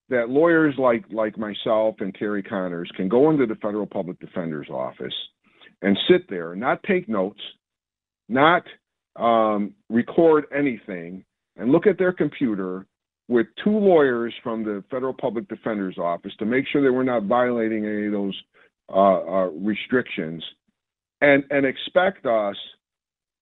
that 0.08 0.30
lawyers 0.30 0.74
like 0.78 1.04
like 1.10 1.36
myself 1.36 1.96
and 2.00 2.14
Terry 2.14 2.42
Connors 2.42 2.90
can 2.96 3.08
go 3.08 3.30
into 3.30 3.46
the 3.46 3.56
federal 3.56 3.86
public 3.86 4.18
defender's 4.18 4.68
office 4.70 5.14
and 5.82 5.98
sit 6.08 6.28
there, 6.30 6.54
not 6.54 6.82
take 6.84 7.08
notes, 7.08 7.40
not 8.28 8.62
um, 9.16 9.74
record 9.88 10.46
anything 10.56 11.24
and 11.56 11.70
look 11.72 11.86
at 11.86 11.98
their 11.98 12.12
computer 12.12 12.86
with 13.28 13.46
two 13.62 13.70
lawyers 13.70 14.34
from 14.42 14.64
the 14.64 14.82
Federal 14.90 15.12
Public 15.12 15.48
Defender's 15.48 15.98
Office 15.98 16.32
to 16.38 16.44
make 16.44 16.64
sure 16.66 16.82
that 16.82 16.92
we're 16.92 17.04
not 17.04 17.24
violating 17.24 17.86
any 17.86 18.06
of 18.06 18.12
those 18.12 18.42
uh, 18.92 19.20
uh, 19.20 19.50
restrictions, 19.50 20.42
and 21.20 21.44
and 21.50 21.64
expect 21.64 22.26
us 22.26 22.56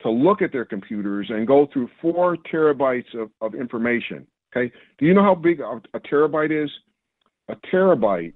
to 0.02 0.10
look 0.10 0.42
at 0.42 0.52
their 0.52 0.66
computers 0.66 1.28
and 1.30 1.46
go 1.46 1.66
through 1.72 1.88
four 2.02 2.37
terabytes 2.52 3.14
of, 3.14 3.30
of 3.40 3.54
information. 3.54 4.26
Okay, 4.54 4.72
do 4.98 5.06
you 5.06 5.14
know 5.14 5.22
how 5.22 5.34
big 5.34 5.60
a, 5.60 5.80
a 5.94 6.00
terabyte 6.00 6.64
is? 6.64 6.70
A 7.48 7.56
terabyte, 7.72 8.34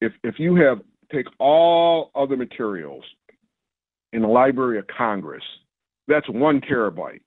if 0.00 0.12
if 0.24 0.36
you 0.38 0.56
have 0.56 0.80
take 1.12 1.26
all 1.38 2.10
of 2.14 2.30
the 2.30 2.36
materials 2.36 3.04
in 4.14 4.22
the 4.22 4.28
Library 4.28 4.78
of 4.78 4.86
Congress 4.86 5.44
that's 6.08 6.28
one 6.28 6.60
terabyte. 6.60 7.20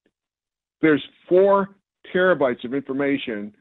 There's 0.81 1.03
four 1.27 1.69
terabytes 2.13 2.63
of 2.65 2.73
information 2.73 3.55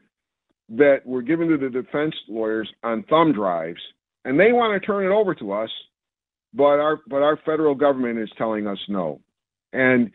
that 0.69 1.05
were 1.05 1.21
given 1.21 1.47
to 1.49 1.57
the 1.57 1.69
defense 1.69 2.15
lawyers 2.27 2.69
on 2.83 3.03
thumb 3.03 3.33
drives, 3.33 3.81
and 4.25 4.39
they 4.39 4.51
want 4.51 4.79
to 4.79 4.85
turn 4.85 5.05
it 5.05 5.13
over 5.13 5.35
to 5.35 5.51
us, 5.51 5.69
but 6.53 6.79
our 6.79 6.99
but 7.07 7.21
our 7.21 7.37
federal 7.45 7.75
government 7.75 8.19
is 8.19 8.29
telling 8.37 8.67
us 8.67 8.79
no. 8.89 9.21
And 9.73 10.11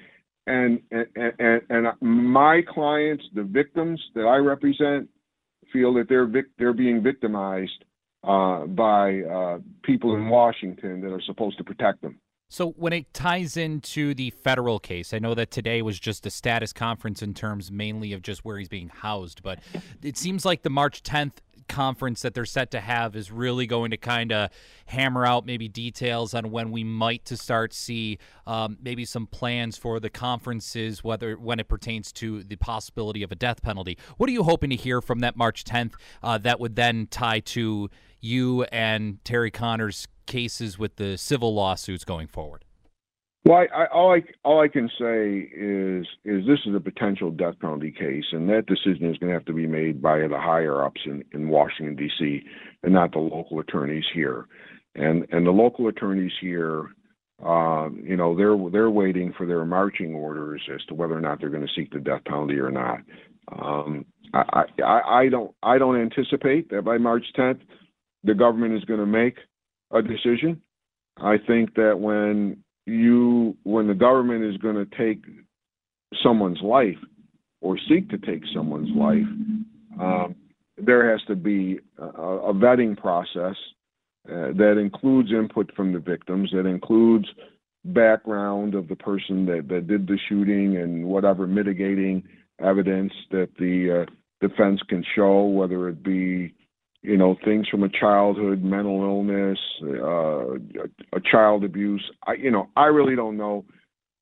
and 0.46 0.80
and 0.90 1.06
and, 1.38 1.62
and 1.70 1.86
my 2.00 2.62
clients, 2.68 3.24
the 3.34 3.44
victims 3.44 4.00
that 4.14 4.26
I 4.26 4.36
represent, 4.36 5.08
feel 5.72 5.94
that 5.94 6.08
they're 6.08 6.26
vic- 6.26 6.56
they're 6.58 6.72
being 6.72 7.02
victimized 7.02 7.84
uh, 8.24 8.66
by 8.66 9.20
uh, 9.20 9.58
people 9.82 10.14
in 10.16 10.28
Washington 10.28 11.00
that 11.00 11.12
are 11.12 11.22
supposed 11.26 11.58
to 11.58 11.64
protect 11.64 12.02
them. 12.02 12.18
So, 12.52 12.70
when 12.72 12.92
it 12.92 13.14
ties 13.14 13.56
into 13.56 14.12
the 14.12 14.30
federal 14.30 14.80
case, 14.80 15.14
I 15.14 15.20
know 15.20 15.34
that 15.34 15.52
today 15.52 15.82
was 15.82 16.00
just 16.00 16.26
a 16.26 16.30
status 16.30 16.72
conference 16.72 17.22
in 17.22 17.32
terms 17.32 17.70
mainly 17.70 18.12
of 18.12 18.22
just 18.22 18.44
where 18.44 18.58
he's 18.58 18.68
being 18.68 18.88
housed, 18.88 19.44
but 19.44 19.60
it 20.02 20.18
seems 20.18 20.44
like 20.44 20.62
the 20.62 20.68
March 20.68 21.04
10th 21.04 21.34
conference 21.68 22.22
that 22.22 22.34
they're 22.34 22.44
set 22.44 22.72
to 22.72 22.80
have 22.80 23.14
is 23.14 23.30
really 23.30 23.68
going 23.68 23.92
to 23.92 23.96
kind 23.96 24.32
of 24.32 24.50
hammer 24.86 25.24
out 25.24 25.46
maybe 25.46 25.68
details 25.68 26.34
on 26.34 26.50
when 26.50 26.72
we 26.72 26.82
might 26.82 27.24
to 27.24 27.36
start 27.36 27.72
see 27.72 28.18
um, 28.48 28.76
maybe 28.82 29.04
some 29.04 29.28
plans 29.28 29.78
for 29.78 30.00
the 30.00 30.10
conferences 30.10 31.04
whether 31.04 31.36
when 31.36 31.60
it 31.60 31.68
pertains 31.68 32.10
to 32.10 32.42
the 32.42 32.56
possibility 32.56 33.22
of 33.22 33.30
a 33.30 33.36
death 33.36 33.62
penalty. 33.62 33.96
What 34.16 34.28
are 34.28 34.32
you 34.32 34.42
hoping 34.42 34.70
to 34.70 34.76
hear 34.76 35.00
from 35.00 35.20
that 35.20 35.36
march 35.36 35.62
10th 35.62 35.92
uh, 36.24 36.38
that 36.38 36.58
would 36.58 36.74
then 36.74 37.06
tie 37.08 37.38
to 37.40 37.88
you 38.20 38.64
and 38.64 39.24
terry 39.24 39.50
connors 39.50 40.06
cases 40.26 40.78
with 40.78 40.96
the 40.96 41.16
civil 41.18 41.54
lawsuits 41.54 42.04
going 42.04 42.28
forward? 42.28 42.64
Well, 43.44 43.58
I, 43.58 43.84
I, 43.84 43.86
all 43.86 44.14
I 44.14 44.22
all 44.44 44.60
I 44.62 44.68
can 44.68 44.90
say 44.98 45.48
is 45.56 46.06
is 46.24 46.46
this 46.46 46.58
is 46.66 46.74
a 46.74 46.80
potential 46.80 47.30
death 47.30 47.54
penalty 47.58 47.90
case, 47.90 48.24
and 48.32 48.48
that 48.50 48.66
decision 48.66 49.10
is 49.10 49.16
going 49.16 49.28
to 49.28 49.34
have 49.34 49.46
to 49.46 49.54
be 49.54 49.66
made 49.66 50.02
by 50.02 50.18
the 50.20 50.38
higher 50.38 50.84
ups 50.84 51.00
in, 51.06 51.24
in 51.32 51.48
Washington 51.48 51.96
D.C. 51.96 52.42
and 52.82 52.92
not 52.92 53.12
the 53.12 53.18
local 53.18 53.58
attorneys 53.58 54.04
here. 54.12 54.46
And 54.94 55.26
and 55.30 55.46
the 55.46 55.52
local 55.52 55.88
attorneys 55.88 56.32
here, 56.38 56.90
uh, 57.42 57.88
you 58.02 58.16
know, 58.16 58.36
they're 58.36 58.58
they're 58.70 58.90
waiting 58.90 59.32
for 59.36 59.46
their 59.46 59.64
marching 59.64 60.14
orders 60.14 60.60
as 60.72 60.84
to 60.88 60.94
whether 60.94 61.16
or 61.16 61.22
not 61.22 61.40
they're 61.40 61.48
going 61.48 61.66
to 61.66 61.74
seek 61.74 61.92
the 61.92 62.00
death 62.00 62.24
penalty 62.26 62.58
or 62.58 62.70
not. 62.70 62.98
Um, 63.50 64.04
I, 64.34 64.64
I 64.84 65.00
I 65.08 65.28
don't 65.30 65.54
I 65.62 65.78
don't 65.78 65.98
anticipate 65.98 66.68
that 66.70 66.84
by 66.84 66.98
March 66.98 67.24
10th 67.38 67.60
the 68.24 68.34
government 68.34 68.74
is 68.74 68.84
going 68.84 69.00
to 69.00 69.06
make 69.06 69.36
a 69.92 70.02
decision. 70.02 70.60
I 71.16 71.36
think 71.46 71.74
that 71.74 71.98
when 71.98 72.62
you 72.86 73.56
when 73.64 73.86
the 73.86 73.94
government 73.94 74.44
is 74.44 74.56
going 74.58 74.76
to 74.76 74.86
take 74.96 75.24
someone's 76.22 76.60
life 76.62 76.98
or 77.60 77.78
seek 77.88 78.08
to 78.10 78.18
take 78.18 78.42
someone's 78.54 78.90
life, 78.96 79.26
um, 80.00 80.34
there 80.78 81.10
has 81.10 81.20
to 81.28 81.36
be 81.36 81.78
a, 81.98 82.04
a 82.04 82.54
vetting 82.54 82.96
process 82.96 83.56
uh, 84.28 84.52
that 84.56 84.76
includes 84.78 85.30
input 85.30 85.70
from 85.74 85.92
the 85.92 85.98
victims, 85.98 86.50
that 86.52 86.66
includes 86.66 87.26
background 87.84 88.74
of 88.74 88.88
the 88.88 88.96
person 88.96 89.46
that, 89.46 89.66
that 89.68 89.86
did 89.86 90.06
the 90.06 90.18
shooting 90.28 90.76
and 90.76 91.04
whatever 91.04 91.46
mitigating 91.46 92.22
evidence 92.62 93.12
that 93.30 93.48
the 93.58 94.02
uh, 94.02 94.46
defense 94.46 94.80
can 94.88 95.04
show, 95.14 95.44
whether 95.44 95.88
it 95.88 96.02
be 96.02 96.54
you 97.02 97.16
know 97.16 97.36
things 97.44 97.68
from 97.68 97.82
a 97.82 97.88
childhood, 97.88 98.62
mental 98.62 99.02
illness, 99.02 99.58
uh, 99.82 100.54
a, 101.16 101.20
child 101.30 101.64
abuse. 101.64 102.04
I 102.26 102.34
you 102.34 102.50
know 102.50 102.68
I 102.76 102.86
really 102.86 103.16
don't 103.16 103.36
know. 103.36 103.64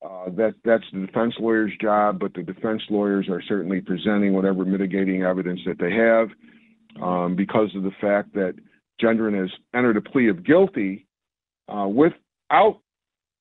Uh, 0.03 0.29
that 0.29 0.55
that's 0.63 0.85
the 0.93 1.05
defense 1.05 1.33
lawyer's 1.39 1.73
job, 1.81 2.19
but 2.19 2.33
the 2.33 2.41
defense 2.43 2.81
lawyers 2.89 3.27
are 3.29 3.41
certainly 3.47 3.81
presenting 3.81 4.33
whatever 4.33 4.63
mitigating 4.63 5.23
evidence 5.23 5.59
that 5.65 5.77
they 5.77 5.91
have, 5.91 6.29
um, 7.03 7.35
because 7.35 7.69
of 7.75 7.83
the 7.83 7.91
fact 7.99 8.33
that 8.33 8.53
Gendron 9.01 9.37
has 9.39 9.49
entered 9.73 9.97
a 9.97 10.01
plea 10.01 10.29
of 10.29 10.45
guilty 10.45 11.05
uh, 11.67 11.87
without 11.87 12.79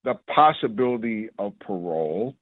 the 0.04 0.14
possibility 0.34 1.28
of 1.38 1.52
parole 1.60 2.34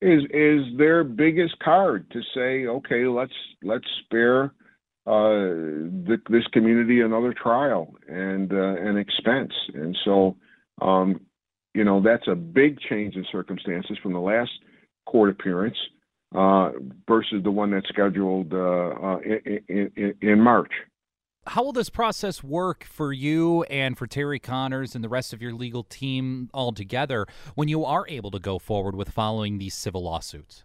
is 0.00 0.22
is 0.30 0.62
their 0.78 1.02
biggest 1.02 1.58
card 1.58 2.08
to 2.12 2.20
say, 2.34 2.66
okay, 2.66 3.06
let's 3.06 3.32
let's 3.62 3.86
spare 4.04 4.52
uh, 5.06 5.30
the, 6.06 6.18
this 6.28 6.46
community 6.52 7.00
another 7.00 7.32
trial 7.32 7.94
and 8.08 8.52
uh, 8.52 8.74
an 8.76 8.96
expense, 8.96 9.52
and 9.74 9.96
so 10.04 10.36
um, 10.82 11.20
you 11.74 11.84
know 11.84 12.02
that's 12.02 12.26
a 12.28 12.34
big 12.34 12.78
change 12.80 13.14
in 13.14 13.24
circumstances 13.30 13.96
from 14.02 14.12
the 14.12 14.20
last 14.20 14.50
court 15.06 15.30
appearance 15.30 15.76
uh, 16.34 16.70
versus 17.08 17.42
the 17.44 17.50
one 17.50 17.70
that's 17.70 17.88
scheduled 17.88 18.52
uh, 18.52 18.56
uh, 18.56 19.18
in, 19.18 19.90
in, 19.96 20.14
in 20.20 20.40
March 20.40 20.72
how 21.48 21.62
will 21.62 21.72
this 21.72 21.90
process 21.90 22.42
work 22.42 22.84
for 22.84 23.12
you 23.12 23.62
and 23.64 23.96
for 23.96 24.06
Terry 24.06 24.38
Connors 24.38 24.94
and 24.94 25.04
the 25.04 25.08
rest 25.08 25.32
of 25.32 25.40
your 25.40 25.52
legal 25.52 25.84
team 25.84 26.50
all 26.52 26.72
together 26.72 27.26
when 27.54 27.68
you 27.68 27.84
are 27.84 28.06
able 28.08 28.30
to 28.32 28.38
go 28.38 28.58
forward 28.58 28.96
with 28.96 29.10
following 29.10 29.58
these 29.58 29.74
civil 29.74 30.02
lawsuits? 30.02 30.64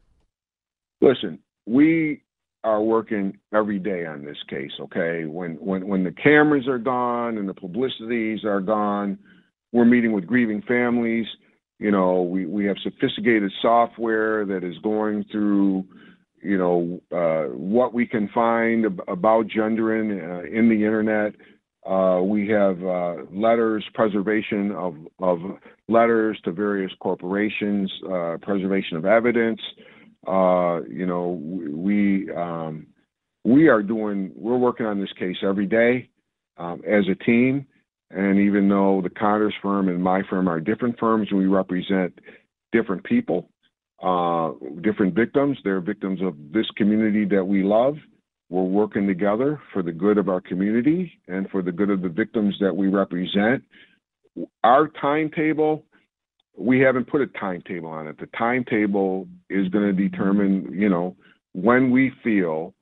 Listen, 1.00 1.39
we 1.65 2.24
are 2.63 2.82
working 2.82 3.38
every 3.53 3.80
day 3.80 4.06
on 4.06 4.24
this 4.24 4.38
case, 4.50 4.72
okay? 4.80 5.25
When 5.25 5.56
when 5.56 5.88
when 5.88 6.03
the 6.03 6.12
cameras 6.12 6.68
are 6.68 6.77
gone 6.77 7.38
and 7.38 7.50
the 7.50 7.53
publicities 7.53 8.44
are 8.46 8.62
gone, 8.62 9.18
we're 9.72 9.86
meeting 9.86 10.12
with 10.12 10.27
grieving 10.27 10.62
families. 10.68 11.25
You 11.80 11.89
know, 11.89 12.22
we, 12.22 12.46
we 12.46 12.65
have 12.65 12.77
sophisticated 12.84 13.51
software 13.62 14.46
that 14.46 14.63
is 14.63 14.77
going 14.84 15.25
through 15.32 15.86
you 16.41 16.58
know, 16.58 17.00
uh, 17.12 17.53
what 17.56 17.94
we 17.94 18.06
can 18.06 18.30
find 18.34 18.86
ab- 18.86 19.01
about 19.08 19.48
Gendron 19.48 20.12
uh, 20.12 20.44
in 20.44 20.70
the 20.70 20.75
internet. 20.75 21.34
Uh, 21.86 22.22
we 22.24 22.48
have 22.48 22.84
uh, 22.84 23.15
letters, 23.32 23.84
preservation 23.94 24.72
of, 24.72 24.96
of 25.20 25.39
letters 25.88 26.39
to 26.44 26.51
various 26.51 26.91
corporations, 27.00 27.91
uh, 28.12 28.38
preservation 28.41 28.98
of 28.98 29.06
evidence. 29.06 29.60
Uh, 30.27 30.81
you 30.89 31.05
know, 31.05 31.39
we 31.41 32.29
um, 32.31 32.87
we 33.43 33.67
are 33.67 33.81
doing. 33.81 34.31
We're 34.35 34.57
working 34.57 34.85
on 34.85 34.99
this 34.99 35.11
case 35.17 35.37
every 35.43 35.67
day 35.67 36.09
um, 36.57 36.81
as 36.87 37.05
a 37.09 37.15
team. 37.23 37.65
And 38.11 38.39
even 38.39 38.67
though 38.67 39.01
the 39.01 39.09
Connors 39.09 39.53
firm 39.61 39.87
and 39.87 40.03
my 40.03 40.21
firm 40.29 40.49
are 40.49 40.59
different 40.59 40.99
firms, 40.99 41.31
we 41.31 41.45
represent 41.45 42.19
different 42.73 43.05
people 43.05 43.49
uh, 44.01 44.51
different 44.81 45.13
victims. 45.13 45.57
They're 45.63 45.79
victims 45.79 46.21
of 46.21 46.35
this 46.51 46.65
community 46.75 47.25
that 47.25 47.43
we 47.43 47.63
love. 47.63 47.95
We're 48.49 48.63
working 48.63 49.07
together 49.07 49.61
for 49.71 49.81
the 49.83 49.91
good 49.91 50.17
of 50.17 50.27
our 50.27 50.41
community 50.41 51.11
and 51.27 51.49
for 51.49 51.61
the 51.61 51.71
good 51.71 51.89
of 51.89 52.01
the 52.01 52.09
victims 52.09 52.55
that 52.59 52.75
we 52.75 52.87
represent. 52.87 53.63
Our 54.63 54.89
timetable, 54.99 55.85
we 56.58 56.79
haven't 56.79 57.10
put 57.10 57.22
a 57.22 57.27
timetable 57.27 57.89
on 57.89 58.08
it. 58.08 58.20
The 58.20 58.27
timetable 58.38 59.27
is 59.50 59.67
going 59.70 59.96
to 59.96 60.10
determine, 60.10 60.74
you 60.74 60.89
know, 60.89 61.15
when 61.53 61.91
we 61.91 62.12
feel 62.24 62.73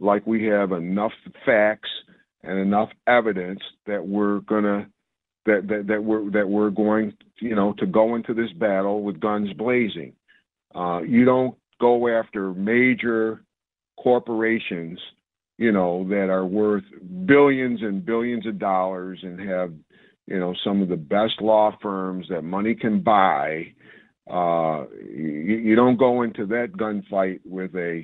like 0.00 0.26
we 0.26 0.44
have 0.44 0.72
enough 0.72 1.12
facts 1.44 1.88
and 2.42 2.58
enough 2.58 2.90
evidence 3.06 3.60
that 3.86 4.06
we're 4.06 4.40
going 4.40 4.64
to 4.64 4.86
that, 5.46 5.66
that 5.68 5.86
that 5.88 6.04
we're 6.04 6.30
that 6.30 6.48
we're 6.48 6.70
going 6.70 7.14
you 7.40 7.54
know 7.54 7.72
to 7.78 7.86
go 7.86 8.14
into 8.14 8.34
this 8.34 8.52
battle 8.58 9.02
with 9.02 9.18
guns 9.18 9.52
blazing 9.54 10.12
uh, 10.74 11.00
you 11.02 11.24
don't 11.24 11.56
go 11.80 12.08
after 12.08 12.52
major 12.54 13.42
corporations, 13.98 14.98
you 15.56 15.72
know, 15.72 16.06
that 16.08 16.28
are 16.30 16.46
worth 16.46 16.84
billions 17.26 17.80
and 17.82 18.04
billions 18.04 18.46
of 18.46 18.58
dollars 18.58 19.18
and 19.22 19.40
have, 19.40 19.72
you 20.28 20.38
know, 20.38 20.54
some 20.62 20.82
of 20.82 20.88
the 20.88 20.96
best 20.96 21.40
law 21.40 21.76
firms 21.80 22.26
that 22.28 22.42
money 22.42 22.74
can 22.74 23.00
buy. 23.00 23.72
Uh, 24.30 24.84
you, 25.02 25.56
you 25.56 25.74
don't 25.74 25.96
go 25.98 26.22
into 26.22 26.44
that 26.46 26.72
gunfight 26.72 27.40
with 27.46 27.74
a 27.74 28.02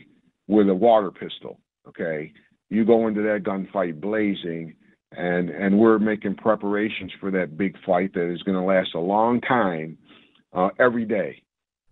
with 0.48 0.68
a 0.70 0.74
water 0.74 1.10
pistol. 1.10 1.60
Okay, 1.86 2.32
you 2.70 2.86
go 2.86 3.08
into 3.08 3.20
that 3.22 3.42
gunfight 3.44 4.00
blazing, 4.00 4.74
and 5.12 5.50
and 5.50 5.78
we're 5.78 5.98
making 5.98 6.36
preparations 6.36 7.12
for 7.20 7.30
that 7.30 7.58
big 7.58 7.76
fight 7.84 8.14
that 8.14 8.32
is 8.32 8.42
going 8.42 8.56
to 8.56 8.64
last 8.64 8.94
a 8.94 8.98
long 8.98 9.42
time, 9.42 9.98
uh, 10.54 10.70
every 10.78 11.04
day. 11.04 11.42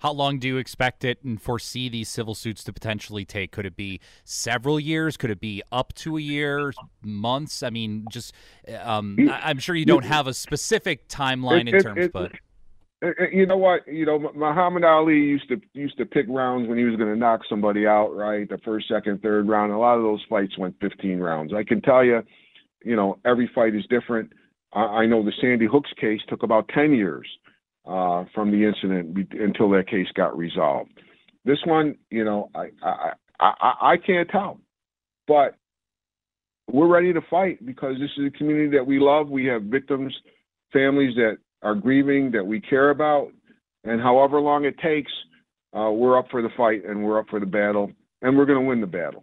How 0.03 0.11
long 0.11 0.41
do 0.41 0.49
you 0.49 0.57
expect 0.57 1.05
it 1.05 1.23
and 1.23 1.41
foresee 1.41 1.89
these 1.89 2.09
civil 2.09 2.35
suits 2.35 2.65
to 2.65 2.73
potentially 2.73 3.25
take? 3.25 3.53
Could 3.53 3.67
it 3.67 3.77
be 3.77 4.01
several 4.25 4.81
years? 4.81 5.17
Could 5.17 5.31
it 5.31 5.39
be 5.39 5.63
up 5.71 5.93
to 5.95 6.17
a 6.17 6.21
year, 6.21 6.73
months? 7.05 7.63
I 7.63 7.71
mean, 7.71 8.07
just 8.11 8.35
uh, 8.69 8.79
um, 8.83 9.17
I'm 9.31 9.61
sure 9.61 9.77
you 9.77 9.85
don't 9.85 10.05
have 10.05 10.27
a 10.27 10.35
specific 10.35 11.07
timeline 11.07 11.73
in 11.73 11.81
terms, 11.81 12.11
but 12.13 12.33
uh, 13.01 13.11
uh, 13.11 13.27
you 13.33 13.47
know 13.47 13.57
what? 13.57 13.87
You 13.87 14.05
know, 14.05 14.19
Muhammad 14.35 14.83
Ali 14.83 15.15
used 15.15 15.49
to 15.51 15.61
used 15.73 15.97
to 15.99 16.05
pick 16.05 16.27
rounds 16.29 16.69
when 16.69 16.79
he 16.79 16.85
was 16.85 16.97
going 16.97 17.13
to 17.13 17.17
knock 17.17 17.43
somebody 17.49 17.87
out, 17.87 18.13
right? 18.13 18.49
The 18.49 18.59
first, 18.65 18.89
second, 18.89 19.23
third 19.23 19.47
round. 19.47 19.71
A 19.71 19.79
lot 19.79 19.99
of 19.99 20.03
those 20.03 20.25
fights 20.29 20.59
went 20.59 20.75
15 20.81 21.21
rounds. 21.21 21.55
I 21.55 21.63
can 21.63 21.81
tell 21.81 22.05
you, 22.05 22.25
you 22.85 22.97
know, 22.97 23.21
every 23.25 23.49
fight 23.55 23.77
is 23.77 23.85
different. 23.89 24.33
I, 24.73 24.81
I 24.81 25.07
know 25.07 25.25
the 25.25 25.33
Sandy 25.41 25.67
Hooks 25.67 25.93
case 26.01 26.23
took 26.29 26.43
about 26.43 26.69
10 26.75 26.93
years 26.93 27.29
uh, 27.87 28.25
from 28.35 28.51
the 28.51 28.65
incident 28.65 29.15
be- 29.15 29.39
until 29.39 29.71
that 29.71 29.89
case 29.89 30.07
got 30.15 30.37
resolved. 30.37 30.93
This 31.45 31.59
one, 31.67 31.97
you 32.11 32.25
know, 32.25 32.51
I, 32.55 32.69
I 32.83 33.13
I 33.41 33.73
I 33.81 33.97
can't 33.97 34.29
tell, 34.29 34.61
but 35.27 35.57
we're 36.71 36.87
ready 36.87 37.13
to 37.13 37.21
fight 37.29 37.65
because 37.67 37.97
this 37.99 38.11
is 38.17 38.27
a 38.29 38.39
community 38.39 38.77
that 38.77 38.87
we 38.87 39.01
love. 39.01 39.29
We 39.29 39.47
have 39.47 39.65
victims, 39.65 40.15
families 40.73 41.15
that 41.17 41.39
are 41.63 41.75
grieving 41.75 42.31
that 42.33 42.45
we 42.45 42.61
care 42.61 42.91
about, 42.91 43.33
and 43.85 44.01
however 44.01 44.41
long 44.41 44.65
it 44.65 44.79
takes, 44.79 45.13
uh, 45.77 45.91
we're 45.91 46.19
up 46.19 46.27
for 46.31 46.43
the 46.43 46.51
fight 46.57 46.85
and 46.85 47.03
we're 47.03 47.19
up 47.19 47.27
for 47.29 47.41
the 47.41 47.47
battle, 47.47 47.91
and 48.23 48.37
we're 48.37 48.47
going 48.47 48.61
to 48.61 48.69
win 48.69 48.81
the 48.81 48.87
battle. 48.87 49.23